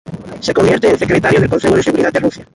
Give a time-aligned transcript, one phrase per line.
[0.39, 2.47] Se convierte en secretario del Consejo de Seguridad de Rusia.